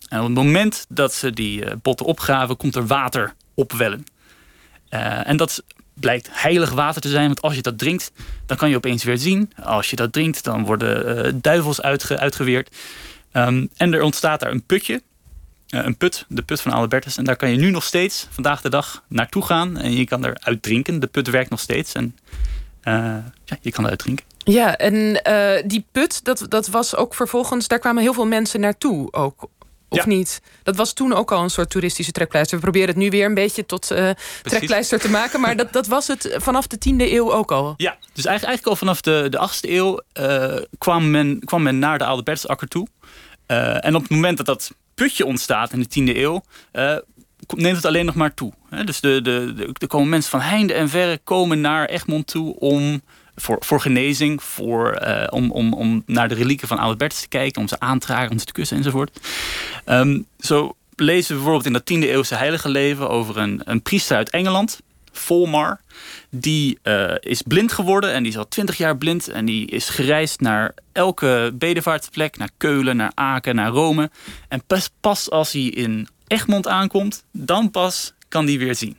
En 0.08 0.18
op 0.18 0.26
het 0.26 0.34
moment 0.34 0.86
dat 0.88 1.14
ze 1.14 1.32
die 1.32 1.76
botten 1.76 2.06
opgraven, 2.06 2.56
komt 2.56 2.76
er 2.76 2.86
water 2.86 3.34
opwellen. 3.54 4.04
en 5.24 5.36
dat 5.36 5.62
blijkt 6.00 6.28
heilig 6.30 6.70
water 6.70 7.00
te 7.00 7.08
zijn. 7.08 7.26
Want 7.26 7.42
als 7.42 7.54
je 7.54 7.62
dat 7.62 7.78
drinkt, 7.78 8.12
dan 8.46 8.56
kan 8.56 8.70
je 8.70 8.76
opeens 8.76 9.04
weer 9.04 9.18
zien. 9.18 9.52
Als 9.62 9.90
je 9.90 9.96
dat 9.96 10.12
drinkt, 10.12 10.44
dan 10.44 10.64
worden 10.64 11.26
uh, 11.26 11.32
duivels 11.34 11.82
uitge 11.82 12.18
uitgeweerd. 12.18 12.76
Um, 13.32 13.70
en 13.76 13.94
er 13.94 14.02
ontstaat 14.02 14.40
daar 14.40 14.50
een 14.50 14.62
putje. 14.62 15.02
Uh, 15.74 15.84
een 15.84 15.96
put, 15.96 16.24
de 16.28 16.42
put 16.42 16.60
van 16.60 16.72
Albertus. 16.72 17.16
En 17.16 17.24
daar 17.24 17.36
kan 17.36 17.50
je 17.50 17.56
nu 17.56 17.70
nog 17.70 17.84
steeds, 17.84 18.26
vandaag 18.30 18.60
de 18.60 18.68
dag, 18.68 19.02
naartoe 19.08 19.44
gaan. 19.44 19.78
En 19.78 19.92
je 19.92 20.04
kan 20.04 20.24
eruit 20.24 20.62
drinken. 20.62 21.00
De 21.00 21.06
put 21.06 21.30
werkt 21.30 21.50
nog 21.50 21.60
steeds. 21.60 21.92
En 21.92 22.16
uh, 22.84 22.94
ja, 23.44 23.56
je 23.60 23.70
kan 23.70 23.84
eruit 23.84 23.98
drinken. 23.98 24.24
Ja, 24.44 24.76
en 24.76 25.22
die 25.66 25.84
put, 25.92 26.24
dat, 26.24 26.46
dat 26.48 26.68
was 26.68 26.96
ook 26.96 27.14
vervolgens... 27.14 27.68
daar 27.68 27.78
kwamen 27.78 28.02
heel 28.02 28.14
veel 28.14 28.26
mensen 28.26 28.60
naartoe 28.60 29.12
ook 29.12 29.48
of 29.90 30.06
niet? 30.06 30.40
Dat 30.62 30.76
was 30.76 30.92
toen 30.92 31.12
ook 31.12 31.32
al 31.32 31.42
een 31.42 31.50
soort 31.50 31.70
toeristische 31.70 32.12
trekpleister. 32.12 32.56
We 32.56 32.62
proberen 32.62 32.88
het 32.88 32.96
nu 32.96 33.10
weer 33.10 33.26
een 33.26 33.34
beetje 33.34 33.66
tot 33.66 33.92
uh, 33.92 34.10
trekpleister 34.42 35.00
te 35.00 35.10
maken. 35.10 35.40
Maar 35.40 35.56
dat, 35.56 35.72
dat 35.72 35.86
was 35.86 36.06
het 36.06 36.34
vanaf 36.36 36.66
de 36.66 36.76
10e 36.76 37.12
eeuw 37.12 37.32
ook 37.32 37.52
al. 37.52 37.74
Ja, 37.76 37.96
dus 38.12 38.24
eigenlijk, 38.24 38.44
eigenlijk 38.44 38.66
al 38.66 38.76
vanaf 38.76 39.00
de, 39.00 39.26
de 39.28 39.48
8e 39.48 39.70
eeuw 39.70 40.00
uh, 40.20 40.56
kwam, 40.78 41.10
men, 41.10 41.40
kwam 41.44 41.62
men 41.62 41.78
naar 41.78 41.98
de 41.98 42.04
Albertsakker 42.04 42.68
toe. 42.68 42.86
Uh, 43.46 43.84
en 43.84 43.94
op 43.94 44.02
het 44.02 44.10
moment 44.10 44.36
dat 44.36 44.46
dat 44.46 44.70
putje 44.94 45.26
ontstaat 45.26 45.72
in 45.72 45.86
de 45.88 46.12
10e 46.12 46.16
eeuw 46.16 46.42
neemt 47.46 47.76
het 47.76 47.84
alleen 47.84 48.06
nog 48.06 48.14
maar 48.14 48.34
toe. 48.34 48.52
Dus 48.84 49.00
de, 49.00 49.22
de, 49.22 49.52
de, 49.56 49.74
er 49.78 49.86
komen 49.86 50.08
mensen 50.08 50.30
van 50.30 50.40
heinde 50.40 50.72
en 50.72 50.88
verre 50.88 51.18
komen 51.24 51.60
naar 51.60 51.86
Egmond 51.86 52.26
toe 52.26 52.58
om 52.58 53.02
voor, 53.36 53.56
voor 53.60 53.80
genezing, 53.80 54.42
voor, 54.42 55.02
uh, 55.06 55.26
om, 55.30 55.50
om, 55.50 55.72
om 55.72 56.02
naar 56.06 56.28
de 56.28 56.34
relieken 56.34 56.68
van 56.68 56.78
Albertus 56.78 57.20
te 57.20 57.28
kijken, 57.28 57.60
om 57.60 57.68
ze 57.68 57.80
aan 57.80 57.98
te 57.98 58.06
raken, 58.06 58.30
om 58.30 58.38
ze 58.38 58.44
te 58.44 58.52
kussen 58.52 58.76
enzovoort. 58.76 59.20
Um, 59.86 60.26
zo 60.38 60.76
lezen 60.94 61.28
we 61.28 61.34
bijvoorbeeld 61.34 61.66
in 61.66 61.72
dat 61.72 61.90
10e 61.92 62.08
eeuwse 62.08 62.34
heilige 62.34 62.68
leven 62.68 63.08
over 63.08 63.36
een, 63.36 63.60
een 63.64 63.82
priester 63.82 64.16
uit 64.16 64.30
Engeland, 64.30 64.80
Volmar. 65.12 65.80
Die 66.30 66.78
uh, 66.82 67.14
is 67.20 67.42
blind 67.42 67.72
geworden 67.72 68.12
en 68.12 68.22
die 68.22 68.32
is 68.32 68.38
al 68.38 68.48
twintig 68.48 68.76
jaar 68.76 68.96
blind. 68.96 69.28
En 69.28 69.44
die 69.44 69.66
is 69.66 69.88
gereisd 69.88 70.40
naar 70.40 70.74
elke 70.92 71.52
bedevaartsplek, 71.54 72.36
naar 72.36 72.50
Keulen, 72.56 72.96
naar 72.96 73.12
Aken, 73.14 73.54
naar 73.54 73.70
Rome. 73.70 74.10
En 74.48 74.62
pas, 74.66 74.90
pas 75.00 75.30
als 75.30 75.52
hij 75.52 75.62
in 75.62 76.08
Egmond 76.26 76.68
aankomt, 76.68 77.24
dan 77.32 77.70
pas 77.70 78.12
kan 78.28 78.46
die 78.46 78.58
weer 78.58 78.74
zien. 78.74 78.96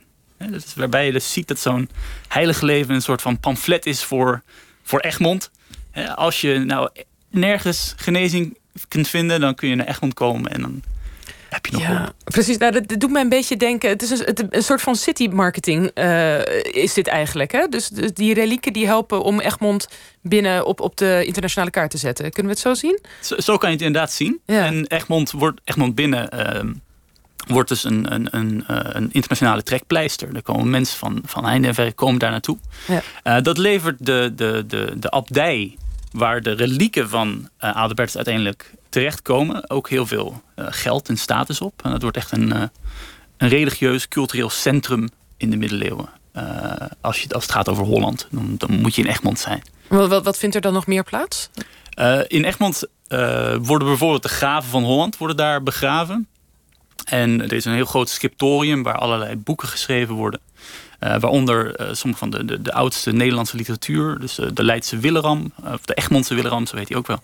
Dus 0.50 0.74
waarbij 0.74 1.06
je 1.06 1.12
dus 1.12 1.32
ziet 1.32 1.48
dat 1.48 1.58
zo'n 1.58 1.88
heilig 2.28 2.60
leven 2.60 2.94
een 2.94 3.02
soort 3.02 3.22
van 3.22 3.40
pamflet 3.40 3.86
is 3.86 4.04
voor, 4.04 4.42
voor 4.82 5.00
Egmond. 5.00 5.50
Als 6.14 6.40
je 6.40 6.58
nou 6.58 6.88
nergens 7.30 7.94
genezing 7.96 8.58
kunt 8.88 9.08
vinden, 9.08 9.40
dan 9.40 9.54
kun 9.54 9.68
je 9.68 9.74
naar 9.74 9.86
Egmond 9.86 10.14
komen 10.14 10.52
en 10.52 10.60
dan 10.60 10.82
heb 11.52 11.66
je 11.66 11.72
nog 11.72 11.82
ja, 11.82 12.12
Precies, 12.24 12.56
nou, 12.56 12.72
dat, 12.72 13.00
doet 13.00 13.10
mij 13.10 13.22
een 13.22 13.28
beetje 13.28 13.56
denken. 13.56 13.88
Het 13.88 14.02
is 14.02 14.10
een, 14.10 14.46
een 14.50 14.62
soort 14.62 14.82
van 14.82 14.96
city 14.96 15.28
marketing 15.28 15.90
uh, 15.94 16.46
is 16.64 16.94
dit 16.94 17.06
eigenlijk. 17.06 17.52
Hè? 17.52 17.66
Dus, 17.68 17.88
dus, 17.88 18.12
die 18.12 18.34
relieken 18.34 18.72
die 18.72 18.86
helpen 18.86 19.22
om 19.22 19.40
Egmond 19.40 19.88
binnen 20.20 20.66
op, 20.66 20.80
op 20.80 20.96
de 20.96 21.22
internationale 21.26 21.70
kaart 21.70 21.90
te 21.90 21.98
zetten. 21.98 22.30
Kunnen 22.30 22.52
we 22.52 22.58
het 22.58 22.68
zo 22.68 22.74
zien? 22.74 22.98
Zo, 23.20 23.40
zo 23.40 23.56
kan 23.56 23.68
je 23.68 23.76
het 23.76 23.84
inderdaad 23.84 24.12
zien. 24.12 24.40
En 24.46 24.86
Egmond 24.86 25.30
wordt 25.30 25.60
Egmond 25.64 25.94
binnen. 25.94 26.28
Uh, 26.34 26.72
wordt 27.46 27.68
dus 27.68 27.84
een, 27.84 28.14
een, 28.14 28.28
een, 28.30 28.64
eh, 28.66 28.78
een, 28.82 29.12
internationale 29.12 29.62
trekpleister. 29.62 30.34
Er 30.34 30.42
komen 30.42 30.70
mensen 30.70 30.98
van, 30.98 31.22
van 31.24 31.44
heinde 31.44 31.68
en 31.68 31.74
verre 31.74 31.92
komen 31.92 32.18
daar 32.18 32.30
naartoe. 32.30 32.58
Ja. 32.86 33.02
Uh, 33.24 33.42
dat 33.42 33.58
levert 33.58 34.06
de, 34.06 34.32
de, 34.36 34.64
de, 34.66 34.92
de 34.96 35.10
abdij 35.10 35.76
waar 36.12 36.40
de 36.40 36.52
relieken 36.52 37.08
van 37.08 37.48
uh, 37.60 37.76
Adelbertus 37.76 38.16
uiteindelijk 38.16 38.74
terechtkomen... 38.88 39.70
ook 39.70 39.88
heel 39.88 40.06
veel 40.06 40.42
uh, 40.56 40.66
geld 40.70 41.08
en 41.08 41.16
status 41.16 41.60
op. 41.60 41.80
En 41.84 41.90
dat 41.90 42.02
wordt 42.02 42.16
echt 42.16 42.32
een, 42.32 42.50
een 43.36 43.48
religieus, 43.48 44.08
cultureel 44.08 44.50
centrum 44.50 45.08
in 45.36 45.50
de 45.50 45.56
middeleeuwen. 45.56 46.08
als, 47.00 47.22
je, 47.22 47.28
als 47.34 47.42
het 47.42 47.52
gaat 47.52 47.68
over 47.68 47.84
Holland, 47.84 48.26
dan, 48.30 48.54
dan 48.58 48.80
moet 48.80 48.94
je 48.94 49.02
in 49.02 49.08
Egmond 49.08 49.38
zijn. 49.38 49.62
Wat, 49.88 50.24
wat 50.24 50.38
vindt 50.38 50.54
er 50.54 50.60
dan 50.60 50.72
nog 50.72 50.86
meer 50.86 51.04
plaats? 51.04 51.50
in 52.26 52.44
Egmond 52.44 52.84
worden 53.60 53.88
bijvoorbeeld 53.88 54.22
de 54.22 54.28
graven 54.28 54.70
van 54.70 54.82
Holland 54.82 55.16
worden 55.16 55.36
daar 55.36 55.62
begraven. 55.62 56.28
En 57.04 57.42
er 57.42 57.52
is 57.52 57.64
een 57.64 57.74
heel 57.74 57.84
groot 57.84 58.08
scriptorium 58.08 58.82
waar 58.82 58.98
allerlei 58.98 59.36
boeken 59.36 59.68
geschreven 59.68 60.14
worden. 60.14 60.40
Uh, 61.04 61.16
waaronder 61.18 61.80
uh, 61.80 61.86
sommige 61.92 62.20
van 62.20 62.30
de, 62.30 62.44
de, 62.44 62.62
de, 62.62 62.72
oudste 62.72 63.12
Nederlandse 63.12 63.56
literatuur. 63.56 64.18
Dus 64.18 64.38
uh, 64.38 64.46
de 64.54 64.64
Leidse 64.64 64.98
Willeram, 64.98 65.52
of 65.64 65.80
de 65.84 65.94
Egmondse 65.94 66.34
Willeram, 66.34 66.66
zo 66.66 66.76
weet 66.76 66.88
hij 66.88 66.98
ook 66.98 67.06
wel. 67.06 67.22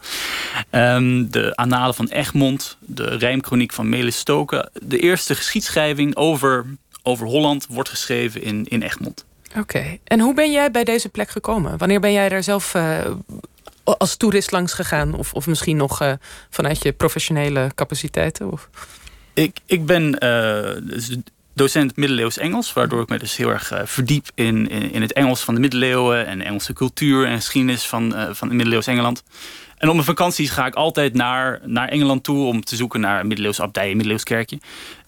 Um, 0.71 1.31
de 1.31 1.57
Annalen 1.57 1.95
van 1.95 2.07
Egmond, 2.07 2.77
de 2.81 3.05
Rijmkroniek 3.05 3.73
van 3.73 3.89
Melis 3.89 4.19
Stoken. 4.19 4.71
De 4.83 4.99
eerste 4.99 5.35
geschiedschrijving 5.35 6.17
over, 6.17 6.67
over 7.03 7.27
Holland 7.27 7.67
wordt 7.69 7.89
geschreven 7.89 8.43
in, 8.43 8.65
in 8.69 8.83
Egmond. 8.83 9.25
Oké, 9.57 9.99
en 10.05 10.21
hoe 10.21 10.35
ben 10.35 10.53
jij 10.53 10.71
bij 10.71 10.85
deze 10.85 11.09
plek 11.09 11.31
gekomen? 11.31 11.79
Wanneer 11.79 12.01
ben 12.01 12.13
jij 12.13 12.29
daar 12.29 12.43
zelf 12.43 12.75
als 13.85 14.17
toerist 14.17 14.51
langs 14.51 14.73
gegaan? 14.73 15.15
Of, 15.15 15.33
of 15.33 15.47
misschien 15.47 15.77
nog 15.77 16.17
vanuit 16.51 16.83
je 16.83 16.93
professionele 16.93 17.71
capaciteiten? 17.75 18.53
Of? 18.53 18.69
Ik, 19.39 19.59
ik 19.67 19.87
ben 19.87 20.17
uh, 20.25 21.03
docent 21.55 21.97
middeleeuws 21.97 22.39
Engels, 22.39 22.73
waardoor 22.73 23.03
ik 23.03 23.09
me 23.09 23.19
dus 23.19 23.37
heel 23.37 23.49
erg 23.49 23.73
uh, 23.73 23.81
verdiep 23.85 24.27
in, 24.35 24.69
in, 24.69 25.03
het 25.03 25.13
Engels 25.13 25.41
van 25.41 25.55
de 25.55 25.61
middeleeuwen 25.61 26.27
en 26.27 26.43
Engelse 26.43 26.73
cultuur 26.73 27.27
en 27.27 27.37
geschiedenis 27.37 27.87
van, 27.87 28.15
uh, 28.15 28.29
van 28.33 28.49
middeleeuws 28.49 28.87
Engeland. 28.87 29.23
En 29.77 29.89
op 29.89 29.95
mijn 29.95 30.07
vakanties 30.07 30.51
ga 30.51 30.67
ik 30.67 30.75
altijd 30.75 31.15
naar, 31.15 31.61
naar 31.65 31.89
Engeland 31.89 32.25
toe 32.25 32.47
om 32.47 32.65
te 32.65 32.77
zoeken 32.77 33.01
naar 33.01 33.27
middeleeuws 33.27 33.61
abdij, 33.61 33.89
middeleeuws 33.89 34.23
kerkje. 34.23 34.59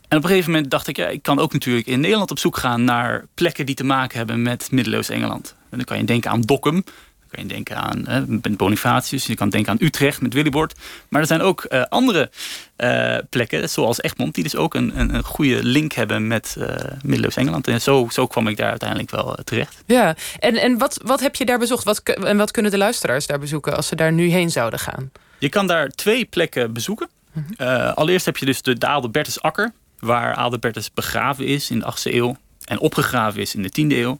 En 0.09 0.17
op 0.17 0.23
een 0.23 0.31
gegeven 0.31 0.53
moment 0.53 0.71
dacht 0.71 0.87
ik, 0.87 0.97
ja, 0.97 1.07
ik 1.07 1.23
kan 1.23 1.39
ook 1.39 1.53
natuurlijk 1.53 1.87
in 1.87 2.01
Nederland 2.01 2.31
op 2.31 2.39
zoek 2.39 2.57
gaan 2.57 2.85
naar 2.85 3.27
plekken 3.35 3.67
die 3.67 3.75
te 3.75 3.85
maken 3.85 4.19
hebben 4.19 4.43
met 4.43 4.71
middeleeuws 4.71 5.09
Engeland. 5.09 5.55
En 5.71 5.77
dan 5.77 5.87
kan 5.87 5.99
je 5.99 6.05
denken 6.05 6.31
aan 6.31 6.41
Dokkum, 6.41 6.85
kan 7.31 7.43
je 7.43 7.49
denken 7.49 7.77
aan 7.77 8.07
hè, 8.07 8.25
Bonifatius, 8.51 9.27
je 9.27 9.35
kan 9.35 9.51
denken 9.51 9.73
aan 9.73 9.79
Utrecht 9.81 10.21
met 10.21 10.35
Willibord. 10.35 10.75
Maar 11.09 11.21
er 11.21 11.27
zijn 11.27 11.41
ook 11.41 11.67
uh, 11.69 11.83
andere 11.89 12.31
uh, 12.77 13.17
plekken, 13.31 13.69
zoals 13.69 14.03
Egmond, 14.03 14.35
die 14.35 14.45
dus 14.45 14.57
ook 14.57 14.75
een, 14.75 15.01
een, 15.01 15.15
een 15.15 15.25
goede 15.25 15.65
link 15.65 15.93
hebben 15.93 16.27
met 16.27 16.55
uh, 16.59 16.67
Middeleeuws 17.03 17.37
Engeland. 17.37 17.69
En 17.69 17.81
zo, 17.81 18.09
zo 18.11 18.27
kwam 18.27 18.49
ik 18.49 18.57
daar 18.57 18.71
uiteindelijk 18.71 19.11
wel 19.11 19.39
terecht. 19.45 19.83
Ja, 19.87 20.17
en, 20.39 20.57
en 20.57 20.79
wat, 20.79 21.01
wat 21.05 21.21
heb 21.21 21.37
je 21.37 21.45
daar 21.45 21.59
bezocht? 21.59 21.85
Wat, 21.85 21.99
en 22.03 22.37
wat 22.37 22.51
kunnen 22.51 22.71
de 22.71 22.79
luisteraars 22.79 23.27
daar 23.27 23.39
bezoeken 23.39 23.77
als 23.77 23.87
ze 23.87 23.97
daar 23.97 24.13
nu 24.13 24.29
heen 24.29 24.51
zouden 24.51 24.79
gaan? 24.79 25.11
Je 25.39 25.49
kan 25.49 25.67
daar 25.67 25.89
twee 25.89 26.25
plekken 26.25 26.73
bezoeken. 26.73 27.09
-hmm. 27.33 27.67
allereerst 27.95 28.27
heb 28.27 28.37
je 28.37 28.47
dus 28.47 28.63
de, 28.63 28.79
de 28.79 28.87
Adelbertus 28.87 29.43
Akker, 29.43 29.73
waar 29.99 30.35
Adelbertus 30.35 30.93
begraven 30.93 31.47
is 31.47 31.71
in 31.71 31.79
de 31.79 31.95
8e 31.99 32.15
eeuw 32.15 32.37
en 32.65 32.79
opgegraven 32.79 33.41
is 33.41 33.55
in 33.55 33.63
de 33.63 33.69
10e 33.69 33.97
eeuw. 33.97 34.19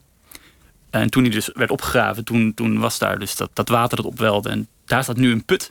En 0.91 1.09
toen 1.09 1.23
die 1.23 1.31
dus 1.31 1.49
werd 1.53 1.71
opgegraven, 1.71 2.23
toen, 2.23 2.53
toen 2.53 2.79
was 2.79 2.99
daar 2.99 3.19
dus 3.19 3.35
dat, 3.35 3.49
dat 3.53 3.69
water 3.69 3.97
dat 3.97 4.05
opwelde. 4.05 4.49
En 4.49 4.67
daar 4.85 5.03
staat 5.03 5.17
nu 5.17 5.31
een 5.31 5.45
put 5.45 5.69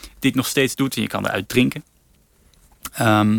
die 0.00 0.30
het 0.30 0.34
nog 0.34 0.46
steeds 0.46 0.74
doet. 0.74 0.96
En 0.96 1.02
je 1.02 1.08
kan 1.08 1.26
eruit 1.26 1.48
drinken. 1.48 1.84
Ehm, 2.92 3.38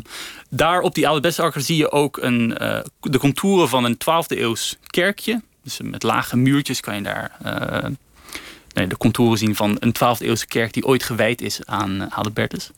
daar 0.49 0.81
op 0.81 0.95
die 0.95 1.07
oude 1.07 1.31
zie 1.55 1.77
je 1.77 1.91
ook 1.91 2.17
een, 2.17 2.57
uh, 2.61 2.79
de 2.99 3.17
contouren 3.17 3.69
van 3.69 3.83
een 3.83 3.97
12e 3.97 4.37
eeuws 4.37 4.77
kerkje. 4.87 5.41
Dus 5.63 5.79
met 5.83 6.03
lage 6.03 6.37
muurtjes 6.37 6.79
kan 6.79 6.95
je 6.95 7.01
daar 7.01 7.37
nee, 8.73 8.87
de 8.87 8.97
contouren 8.97 9.37
zien 9.37 9.55
van 9.55 9.77
een 9.79 9.93
12e 9.93 10.25
eeuwse 10.25 10.47
kerk 10.47 10.73
die 10.73 10.85
ooit 10.85 11.03
gewijd 11.03 11.41
is 11.41 11.65
aan 11.65 12.01
uh, 12.01 12.07
Adelbertus. 12.09 12.71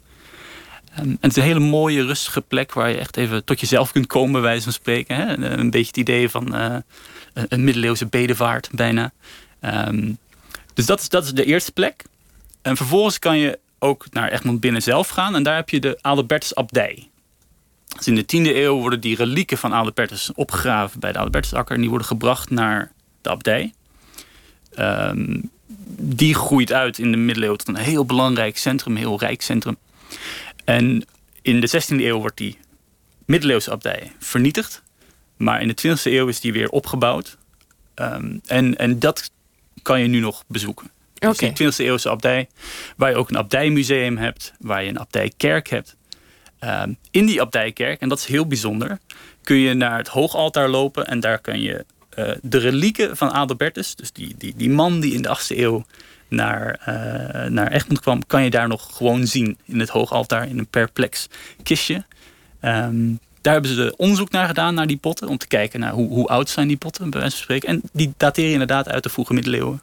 En 0.95 1.17
het 1.21 1.31
is 1.31 1.35
een 1.35 1.43
hele 1.43 1.59
mooie, 1.59 2.05
rustige 2.05 2.41
plek 2.41 2.73
waar 2.73 2.89
je 2.89 2.97
echt 2.97 3.17
even 3.17 3.43
tot 3.43 3.59
jezelf 3.59 3.91
kunt 3.91 4.07
komen, 4.07 4.31
bij 4.31 4.41
wijze 4.41 4.63
van 4.63 4.73
spreken. 4.73 5.15
Hè? 5.15 5.37
Een, 5.57 5.69
beetje 5.69 5.87
het 5.87 5.97
idee 5.97 6.29
van 6.29 6.53
een 7.33 7.63
middeleeuwse 7.63 8.05
bedevaart 8.05 8.69
bijna. 8.71 9.11
Um, 9.61 10.17
dus 10.73 10.85
dat 10.85 10.99
is, 10.99 11.09
dat 11.09 11.23
is 11.23 11.33
de 11.33 11.45
eerste 11.45 11.71
plek. 11.71 12.03
En 12.61 12.77
vervolgens 12.77 13.19
kan 13.19 13.37
je 13.37 13.59
ook 13.79 14.05
naar 14.09 14.31
Egmond 14.31 14.59
binnen 14.59 14.81
zelf 14.81 15.09
gaan. 15.09 15.35
En 15.35 15.43
daar 15.43 15.55
heb 15.55 15.69
je 15.69 15.79
de 15.79 15.97
Adelbertus 16.01 16.55
abdij. 16.55 17.07
Dus 17.97 18.07
in 18.07 18.15
de 18.15 18.23
10e 18.23 18.55
eeuw 18.55 18.79
worden 18.79 18.99
die 18.99 19.15
relieken 19.15 19.57
van 19.57 19.73
Adelbertus 19.73 20.31
opgegraven 20.33 20.99
bij 20.99 21.11
de 21.11 21.17
Adelbertusakker. 21.17 21.75
En 21.75 21.81
die 21.81 21.89
worden 21.89 22.07
gebracht 22.07 22.49
naar 22.49 22.91
de 23.21 23.29
abdij. 23.29 23.73
Ehm, 24.73 25.41
die 25.97 26.35
groeit 26.35 26.73
uit 26.73 26.97
in 26.97 27.11
de 27.11 27.17
middeleeuwen 27.17 27.57
tot 27.57 27.67
een 27.67 27.75
heel 27.75 28.05
belangrijk 28.05 28.57
centrum, 28.57 28.93
een 28.93 28.99
heel 28.99 29.19
rijk 29.19 29.41
centrum. 29.41 29.77
En 30.63 31.05
in 31.41 31.59
de 31.59 31.69
16e 31.69 31.95
eeuw 31.95 32.19
wordt 32.19 32.37
die 32.37 32.57
middeleeuwse 33.25 33.71
abdij 33.71 34.11
vernietigd. 34.19 34.83
Maar 35.37 35.61
in 35.61 35.67
de 35.67 35.97
20e 35.97 36.03
eeuw 36.03 36.27
is 36.27 36.39
die 36.39 36.53
weer 36.53 36.69
opgebouwd. 36.69 37.37
Um, 37.95 38.41
en, 38.45 38.77
en 38.77 38.99
dat 38.99 39.31
kan 39.81 40.01
je 40.01 40.07
nu 40.07 40.19
nog 40.19 40.43
bezoeken. 40.47 40.91
Okay. 41.15 41.53
Dus 41.53 41.75
die 41.75 41.85
20e 41.85 41.89
eeuwse 41.89 42.09
abdij, 42.09 42.49
waar 42.97 43.09
je 43.09 43.15
ook 43.15 43.29
een 43.29 43.37
abdijmuseum 43.37 44.17
hebt, 44.17 44.53
waar 44.59 44.83
je 44.83 44.89
een 44.89 44.99
abdijkerk 44.99 45.69
hebt. 45.69 45.95
Um, 46.59 46.97
in 47.11 47.25
die 47.25 47.41
abdijkerk, 47.41 48.01
en 48.01 48.09
dat 48.09 48.17
is 48.17 48.25
heel 48.25 48.47
bijzonder, 48.47 48.99
kun 49.43 49.55
je 49.55 49.73
naar 49.73 49.97
het 49.97 50.07
hoogaltaar 50.07 50.69
lopen 50.69 51.07
en 51.07 51.19
daar 51.19 51.39
kun 51.39 51.61
je 51.61 51.85
uh, 52.17 52.31
de 52.41 52.57
relieken 52.57 53.17
van 53.17 53.31
Adelbertus, 53.31 53.95
dus 53.95 54.11
die, 54.11 54.35
die, 54.37 54.53
die 54.55 54.69
man 54.69 54.99
die 54.99 55.13
in 55.13 55.21
de 55.21 55.37
8e 55.37 55.57
eeuw 55.57 55.85
naar, 56.27 56.79
uh, 56.79 57.49
naar 57.49 57.71
Egmond 57.71 57.99
kwam, 57.99 58.25
kan 58.27 58.43
je 58.43 58.49
daar 58.49 58.67
nog 58.67 58.95
gewoon 58.95 59.27
zien 59.27 59.57
in 59.65 59.79
het 59.79 59.89
hoogaltaar 59.89 60.47
in 60.47 60.57
een 60.57 60.67
perplex 60.67 61.27
kistje. 61.63 62.03
Um, 62.61 63.19
daar 63.43 63.53
hebben 63.53 63.71
ze 63.71 63.93
onderzoek 63.97 64.31
naar 64.31 64.47
gedaan, 64.47 64.73
naar 64.73 64.87
die 64.87 64.97
potten. 64.97 65.27
Om 65.27 65.37
te 65.37 65.47
kijken 65.47 65.79
naar 65.79 65.91
hoe, 65.91 66.07
hoe 66.07 66.27
oud 66.27 66.49
zijn 66.49 66.67
die 66.67 66.77
potten, 66.77 67.09
bij 67.09 67.19
wijze 67.19 67.35
van 67.35 67.43
spreken. 67.43 67.69
En 67.69 67.81
die 67.93 68.13
dateren 68.17 68.51
inderdaad 68.51 68.89
uit 68.89 69.03
de 69.03 69.09
vroege 69.09 69.33
middeleeuwen. 69.33 69.81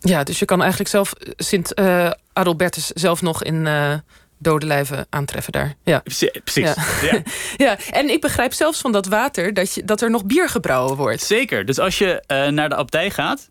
Ja, 0.00 0.24
dus 0.24 0.38
je 0.38 0.44
kan 0.44 0.60
eigenlijk 0.60 0.90
zelf 0.90 1.12
eh, 1.12 1.32
Sint 1.36 1.78
uh, 1.78 2.10
Adalbertus 2.32 2.86
zelf 2.86 3.22
nog 3.22 3.44
in 3.44 3.54
uh, 3.54 3.94
dode 4.38 4.66
lijven 4.66 5.06
aantreffen 5.10 5.52
daar. 5.52 5.74
Ja. 5.84 5.98
Precies. 5.98 6.54
Ja. 6.54 6.74
Ja. 7.10 7.22
ja. 7.66 7.76
en 7.90 8.10
ik 8.10 8.20
begrijp 8.20 8.52
zelfs 8.52 8.80
van 8.80 8.92
dat 8.92 9.06
water 9.06 9.54
dat, 9.54 9.74
je, 9.74 9.84
dat 9.84 10.00
er 10.00 10.10
nog 10.10 10.24
bier 10.24 10.48
gebrouwen 10.48 10.96
wordt. 10.96 11.22
Zeker. 11.22 11.64
Dus 11.64 11.78
als 11.78 11.98
je 11.98 12.24
uh, 12.26 12.46
naar 12.46 12.68
de 12.68 12.74
abdij 12.74 13.10
gaat, 13.10 13.50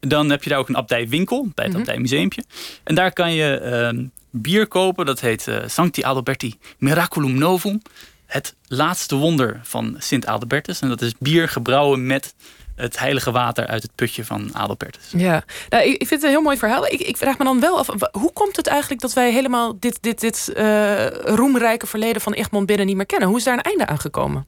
dan 0.00 0.30
heb 0.30 0.42
je 0.42 0.50
daar 0.50 0.58
ook 0.58 0.68
een 0.68 0.76
abdijwinkel 0.76 1.42
bij 1.42 1.64
het 1.64 1.66
mm 1.66 1.72
-hmm. 1.72 1.80
abdijmuseumpje. 1.80 2.44
En 2.84 2.94
daar 2.94 3.12
kan 3.12 3.32
je 3.32 3.90
uh, 3.94 4.04
bier 4.30 4.66
kopen. 4.66 5.06
Dat 5.06 5.20
heet 5.20 5.46
uh, 5.46 5.56
Sancti 5.66 6.02
Adalberti 6.02 6.54
Miraculum 6.78 7.38
Novum. 7.38 7.82
Het 8.26 8.54
laatste 8.66 9.16
wonder 9.16 9.60
van 9.62 9.96
Sint 9.98 10.26
Adalbertus. 10.26 10.80
En 10.80 10.88
dat 10.88 11.02
is 11.02 11.12
bier 11.18 11.48
gebrouwen 11.48 12.06
met 12.06 12.34
het 12.76 12.98
heilige 12.98 13.30
water 13.30 13.66
uit 13.66 13.82
het 13.82 13.94
putje 13.94 14.24
van 14.24 14.50
Adelbertus. 14.52 15.12
Ja, 15.16 15.44
nou, 15.68 15.84
ik, 15.84 15.96
vind 15.96 16.10
het 16.10 16.22
een 16.22 16.28
heel 16.28 16.40
mooi 16.40 16.56
verhaal. 16.56 16.86
Ik, 16.86 17.00
ik, 17.00 17.16
vraag 17.16 17.38
me 17.38 17.44
dan 17.44 17.60
wel 17.60 17.78
af, 17.78 17.88
hoe 18.12 18.32
komt 18.32 18.56
het 18.56 18.66
eigenlijk 18.66 19.00
dat 19.00 19.12
wij 19.12 19.32
helemaal 19.32 19.78
dit, 19.78 19.98
dit, 20.00 20.20
dit 20.20 20.52
uh, 20.56 21.06
roemrijke 21.08 21.86
verleden 21.86 22.22
van 22.22 22.32
Egmond 22.32 22.66
binnen 22.66 22.86
niet 22.86 22.96
meer 22.96 23.06
kennen? 23.06 23.28
Hoe 23.28 23.38
is 23.38 23.44
daar 23.44 23.56
een 23.56 23.62
einde 23.62 23.86
aan 23.86 24.00
gekomen? 24.00 24.46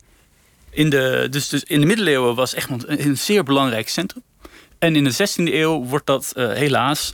In 0.71 0.91
de, 0.91 1.27
dus, 1.31 1.49
dus 1.49 1.65
in 1.65 1.81
de 1.81 1.87
middeleeuwen 1.87 2.35
was 2.35 2.55
Egmond 2.55 2.89
een, 2.89 3.07
een 3.07 3.19
zeer 3.19 3.43
belangrijk 3.43 3.89
centrum. 3.89 4.23
En 4.79 4.97
in 4.97 5.05
de 5.05 5.13
16e 5.13 5.55
eeuw 5.55 5.85
wordt 5.85 6.07
dat 6.07 6.33
uh, 6.37 6.53
helaas 6.53 7.13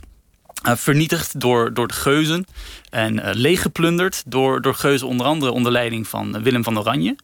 uh, 0.67 0.75
vernietigd 0.75 1.39
door, 1.39 1.73
door 1.73 1.87
de 1.87 1.93
geuzen. 1.93 2.45
En 2.89 3.15
uh, 3.15 3.29
leeggeplunderd 3.33 4.23
door, 4.25 4.61
door 4.61 4.75
geuzen 4.75 5.07
onder 5.07 5.25
andere 5.25 5.51
onder 5.51 5.71
leiding 5.71 6.07
van 6.07 6.43
Willem 6.43 6.63
van 6.63 6.79
Oranje. 6.79 7.15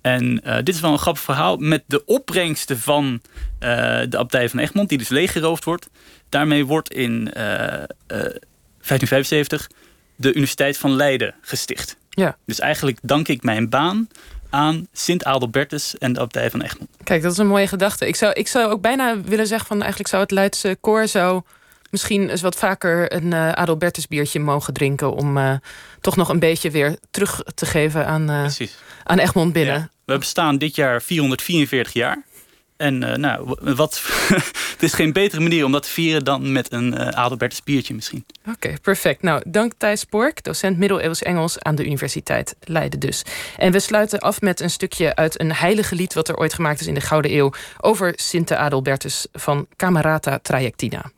En 0.00 0.40
uh, 0.46 0.56
dit 0.56 0.68
is 0.68 0.80
wel 0.80 0.92
een 0.92 0.98
grappig 0.98 1.22
verhaal. 1.22 1.56
Met 1.56 1.82
de 1.86 2.04
opbrengsten 2.04 2.78
van 2.78 3.22
de 3.58 4.18
abdij 4.18 4.48
van 4.48 4.58
Egmond, 4.58 4.88
die 4.88 4.98
dus 4.98 5.08
leeggeroofd 5.08 5.64
wordt. 5.64 5.88
Daarmee 6.28 6.66
wordt 6.66 6.92
in 6.92 7.12
uh, 7.12 7.34
1575 7.36 9.70
de 10.16 10.28
Universiteit 10.28 10.78
van 10.78 10.90
Leiden 10.90 11.34
gesticht. 11.40 11.96
Ja. 12.10 12.36
Dus 12.46 12.60
eigenlijk 12.60 12.98
dank 13.02 13.28
ik 13.28 13.42
mijn 13.42 13.68
baan 13.68 14.08
aan 14.52 14.86
Sint 14.92 15.24
Adelbertus 15.24 15.98
en 15.98 16.12
de 16.12 16.20
abdij 16.20 16.50
van 16.50 16.60
Egmond. 16.60 16.90
Kijk, 17.04 17.22
dat 17.22 17.32
is 17.32 17.38
een 17.38 17.46
mooie 17.46 17.66
gedachte. 17.66 18.06
Ik 18.06 18.16
zou, 18.16 18.32
ik 18.32 18.48
zou 18.48 18.70
ook 18.70 18.80
bijna 18.80 19.20
willen 19.20 19.46
zeggen 19.46 19.66
van 19.66 19.78
eigenlijk 19.80 20.08
zou 20.08 20.22
het 20.22 20.30
Leidse 20.30 20.76
koor 20.80 21.06
zo 21.06 21.42
misschien 21.92 22.28
eens 22.28 22.40
wat 22.40 22.56
vaker 22.56 23.12
een 23.12 23.32
uh, 23.32 23.52
Adelbertus 23.52 24.08
biertje 24.08 24.40
mogen 24.40 24.74
drinken 24.74 25.14
om 25.14 25.36
uh, 25.36 25.54
toch 26.00 26.16
nog 26.16 26.28
een 26.28 26.38
beetje 26.38 26.70
weer 26.70 26.96
terug 27.10 27.42
te 27.54 27.66
geven 27.66 28.06
aan, 28.06 28.30
uh, 28.30 28.46
aan 29.04 29.18
Egmond 29.18 29.52
binnen. 29.52 29.74
Ja. 29.74 29.90
We 30.04 30.18
bestaan 30.18 30.58
dit 30.58 30.74
jaar 30.74 31.02
444 31.02 31.92
jaar. 31.92 32.24
En 32.82 33.02
uh, 33.02 33.14
nou, 33.14 33.56
wat, 33.60 34.02
het 34.72 34.82
is 34.82 34.92
geen 34.92 35.12
betere 35.12 35.42
manier 35.42 35.64
om 35.64 35.72
dat 35.72 35.82
te 35.82 35.88
vieren 35.88 36.24
dan 36.24 36.52
met 36.52 36.72
een 36.72 36.94
uh, 36.94 37.08
Adelbertus 37.08 37.62
biertje 37.62 37.94
misschien. 37.94 38.24
Oké, 38.48 38.74
perfect. 38.82 39.22
Nou, 39.22 39.42
dank 39.46 39.72
Thijs 39.76 40.04
Pork, 40.04 40.44
docent 40.44 40.78
middeleeuws 40.78 41.22
Engels 41.22 41.58
aan 41.58 41.74
de 41.74 41.84
Universiteit 41.84 42.56
Leiden 42.60 43.00
dus. 43.00 43.22
En 43.56 43.72
we 43.72 43.80
sluiten 43.80 44.18
af 44.20 44.40
met 44.40 44.60
een 44.60 44.70
stukje 44.70 45.14
uit 45.14 45.40
een 45.40 45.52
heilige 45.52 45.94
lied... 45.94 46.14
wat 46.14 46.28
er 46.28 46.36
ooit 46.36 46.54
gemaakt 46.54 46.80
is 46.80 46.86
in 46.86 46.94
de 46.94 47.00
Gouden 47.00 47.34
Eeuw... 47.34 47.52
over 47.80 48.12
Sinte 48.16 48.56
Adelbertus 48.56 49.26
van 49.32 49.66
Camerata 49.76 50.38
Trajectina. 50.42 51.10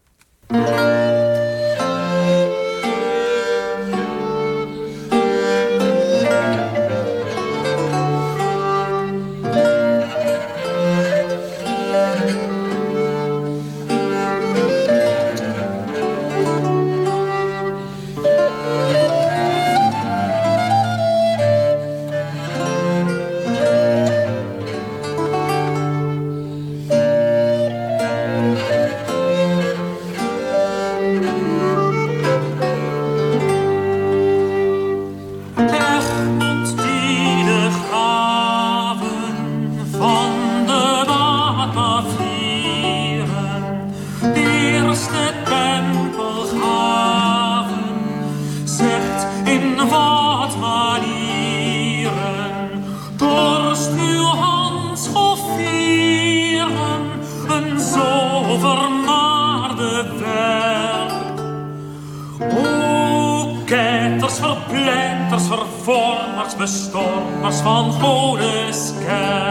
Bestormers 66.56 67.56
van 67.56 67.92
Godeskerk. 67.92 69.44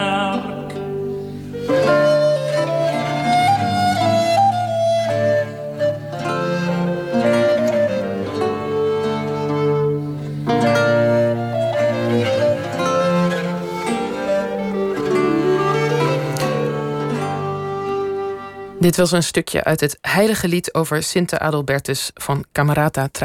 Dit 18.80 18.96
was 18.96 19.12
een 19.12 19.24
stukje 19.24 19.64
uit 19.64 19.80
het 19.80 19.98
heilige 20.02 20.48
lied 20.48 20.74
over 20.74 21.04
Sinte 21.04 21.40
Adelbertus 21.40 22.12
van 22.14 22.46
Camerata 22.52 23.08